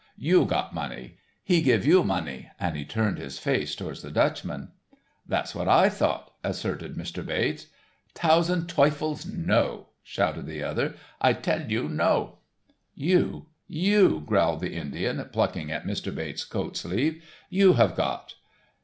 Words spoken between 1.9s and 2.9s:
money," and he